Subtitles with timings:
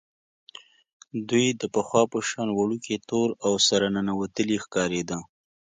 [1.29, 5.17] دی د پخوا په شان وړوکی، تور او سره ننوتلی ښکارېده.